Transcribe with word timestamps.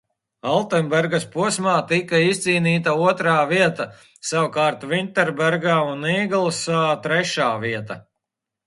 Altenbergas 0.51 1.27
posmā 1.35 1.73
tika 1.91 2.21
izcīnīta 2.29 2.95
otrā 3.11 3.35
vieta, 3.53 3.87
savukārt 4.31 4.89
Vinterbergā 4.95 5.79
un 5.93 6.11
Īglsā– 6.19 6.83
trešā 7.09 7.57
vieta. 7.69 8.03